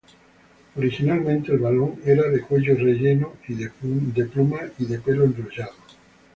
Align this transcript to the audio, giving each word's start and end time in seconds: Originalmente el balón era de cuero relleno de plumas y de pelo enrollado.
Originalmente 0.77 1.51
el 1.51 1.59
balón 1.59 1.99
era 2.03 2.27
de 2.27 2.41
cuero 2.41 2.73
relleno 2.73 3.33
de 3.47 4.25
plumas 4.33 4.63
y 4.79 4.85
de 4.87 4.97
pelo 4.97 5.25
enrollado. 5.25 5.73